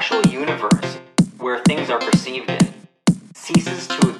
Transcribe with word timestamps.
actual 0.00 0.26
universe, 0.32 0.96
where 1.36 1.58
things 1.64 1.90
are 1.90 1.98
perceived 1.98 2.48
in, 2.48 2.72
ceases 3.34 3.86
to 3.86 4.19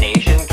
nation 0.00 0.49